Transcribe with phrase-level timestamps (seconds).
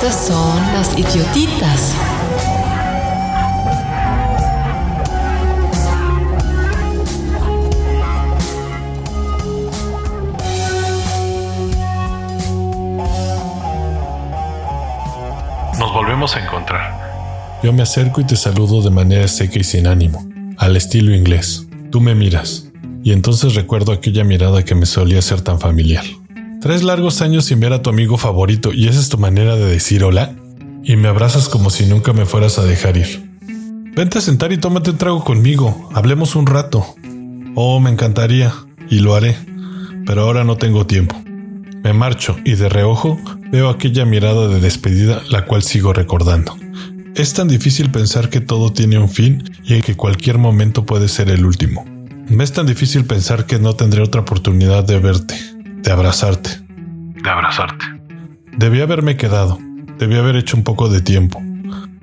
[0.00, 1.92] Las idiotitas.
[15.78, 17.58] Nos volvemos a encontrar.
[17.64, 20.24] Yo me acerco y te saludo de manera seca y sin ánimo,
[20.58, 21.66] al estilo inglés.
[21.90, 22.68] Tú me miras,
[23.02, 26.04] y entonces recuerdo aquella mirada que me solía ser tan familiar.
[26.60, 29.66] Tres largos años sin ver a tu amigo favorito y esa es tu manera de
[29.66, 30.34] decir hola.
[30.82, 33.30] Y me abrazas como si nunca me fueras a dejar ir.
[33.94, 35.88] Vente a sentar y tómate un trago conmigo.
[35.94, 36.84] Hablemos un rato.
[37.54, 38.52] Oh, me encantaría,
[38.90, 39.36] y lo haré.
[40.04, 41.14] Pero ahora no tengo tiempo.
[41.84, 43.18] Me marcho y de reojo
[43.52, 46.56] veo aquella mirada de despedida la cual sigo recordando.
[47.14, 51.08] Es tan difícil pensar que todo tiene un fin y en que cualquier momento puede
[51.08, 51.84] ser el último.
[52.28, 55.34] Me es tan difícil pensar que no tendré otra oportunidad de verte,
[55.82, 56.50] de abrazarte.
[57.22, 57.84] De abrazarte.
[58.56, 59.58] Debí haberme quedado,
[59.98, 61.42] debí haber hecho un poco de tiempo.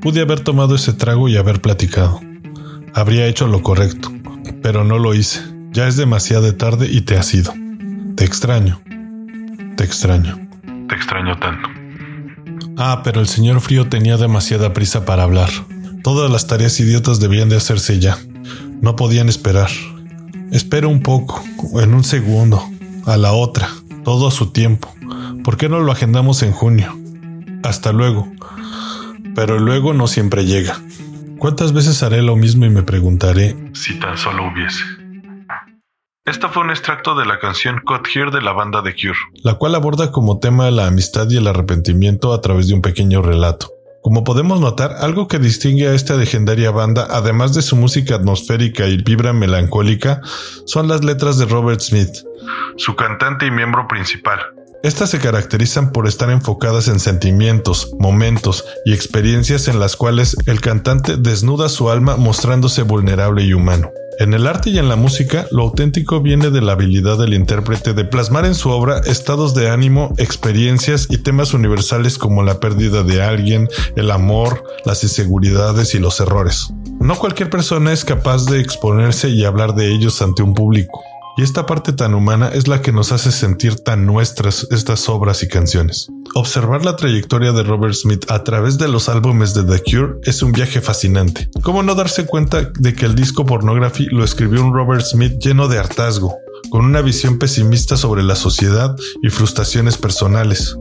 [0.00, 2.20] Pude haber tomado ese trago y haber platicado.
[2.94, 4.12] Habría hecho lo correcto,
[4.62, 5.40] pero no lo hice.
[5.70, 7.54] Ya es demasiado tarde y te has ido.
[8.16, 8.80] Te extraño.
[9.76, 10.38] Te extraño.
[10.88, 11.68] Te extraño tanto.
[12.76, 15.50] Ah, pero el señor Frío tenía demasiada prisa para hablar.
[16.02, 18.18] Todas las tareas idiotas debían de hacerse ya.
[18.80, 19.70] No podían esperar.
[20.50, 21.42] Espero un poco,
[21.80, 22.68] en un segundo,
[23.06, 23.68] a la otra,
[24.04, 24.92] todo a su tiempo.
[25.44, 26.96] ¿Por qué no lo agendamos en junio?
[27.62, 28.28] Hasta luego.
[29.34, 30.76] Pero luego no siempre llega.
[31.38, 34.84] ¿Cuántas veces haré lo mismo y me preguntaré Si tan solo hubiese.
[36.24, 39.18] Esta fue un extracto de la canción Cut Here de la banda The Cure.
[39.42, 43.22] la cual aborda como tema la amistad y el arrepentimiento a través de un pequeño
[43.22, 43.72] relato.
[44.02, 48.88] Como podemos notar, algo que distingue a esta legendaria banda, además de su música atmosférica
[48.88, 50.20] y vibra melancólica,
[50.66, 52.10] son las letras de Robert Smith.
[52.76, 54.40] Su cantante y miembro principal.
[54.82, 60.60] Estas se caracterizan por estar enfocadas en sentimientos, momentos y experiencias en las cuales el
[60.60, 63.92] cantante desnuda su alma mostrándose vulnerable y humano.
[64.18, 67.94] En el arte y en la música, lo auténtico viene de la habilidad del intérprete
[67.94, 73.02] de plasmar en su obra estados de ánimo, experiencias y temas universales como la pérdida
[73.02, 76.72] de alguien, el amor, las inseguridades y los errores.
[77.00, 81.02] No cualquier persona es capaz de exponerse y hablar de ellos ante un público.
[81.36, 85.42] Y esta parte tan humana es la que nos hace sentir tan nuestras estas obras
[85.42, 86.08] y canciones.
[86.34, 90.42] Observar la trayectoria de Robert Smith a través de los álbumes de The Cure es
[90.42, 91.48] un viaje fascinante.
[91.62, 95.68] ¿Cómo no darse cuenta de que el disco Pornography lo escribió un Robert Smith lleno
[95.68, 96.36] de hartazgo,
[96.70, 100.76] con una visión pesimista sobre la sociedad y frustraciones personales?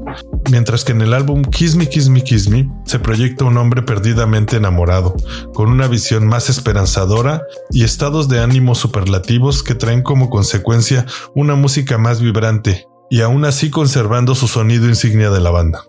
[0.51, 3.84] Mientras que en el álbum Kiss Me, Kiss Me, Kiss Me se proyecta un hombre
[3.84, 5.16] perdidamente enamorado,
[5.53, 11.56] con una visión más esperanzadora y estados de ánimo superlativos que traen como consecuencia una
[11.56, 15.85] música más vibrante y aún así conservando su sonido insignia de la banda.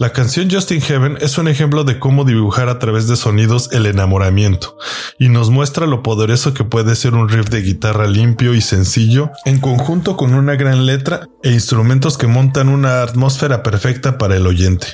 [0.00, 3.68] La canción Just in Heaven es un ejemplo de cómo dibujar a través de sonidos
[3.70, 4.78] el enamoramiento
[5.18, 9.30] y nos muestra lo poderoso que puede ser un riff de guitarra limpio y sencillo
[9.44, 14.46] en conjunto con una gran letra e instrumentos que montan una atmósfera perfecta para el
[14.46, 14.86] oyente.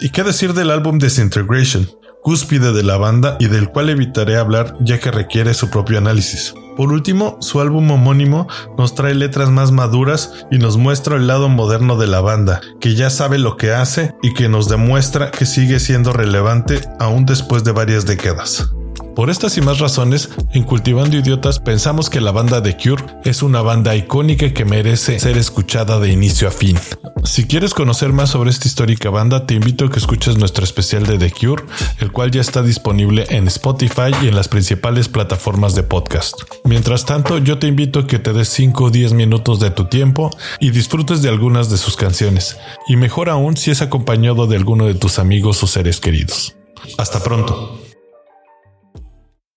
[0.00, 1.90] ¿Y qué decir del álbum Disintegration?
[2.22, 6.54] Cúspide de la banda y del cual evitaré hablar ya que requiere su propio análisis.
[6.76, 8.46] Por último, su álbum homónimo
[8.78, 12.94] nos trae letras más maduras y nos muestra el lado moderno de la banda, que
[12.94, 17.64] ya sabe lo que hace y que nos demuestra que sigue siendo relevante aún después
[17.64, 18.72] de varias décadas.
[19.14, 23.42] Por estas y más razones, en Cultivando Idiotas pensamos que la banda de Cure es
[23.42, 26.78] una banda icónica que merece ser escuchada de inicio a fin.
[27.24, 31.06] Si quieres conocer más sobre esta histórica banda, te invito a que escuches nuestro especial
[31.06, 31.64] de The Cure,
[31.98, 36.34] el cual ya está disponible en Spotify y en las principales plataformas de podcast.
[36.64, 39.84] Mientras tanto, yo te invito a que te des 5 o 10 minutos de tu
[39.84, 40.30] tiempo
[40.60, 42.56] y disfrutes de algunas de sus canciones,
[42.88, 46.54] y mejor aún si es acompañado de alguno de tus amigos o seres queridos.
[46.96, 47.89] Hasta pronto.